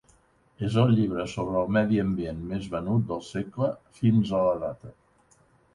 [0.67, 4.97] És el llibre sobre el medi ambient més venut del segle fins a la data.